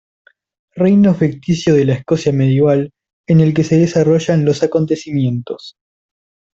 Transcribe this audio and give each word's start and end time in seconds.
Reino 0.75 1.13
ficticio 1.13 1.75
de 1.75 1.85
la 1.85 1.93
Escocia 1.93 2.33
medieval 2.33 2.91
en 3.27 3.39
el 3.39 3.53
que 3.53 3.63
se 3.63 3.77
desarrollan 3.77 4.45
los 4.45 4.63
acontecimientos. 4.63 5.75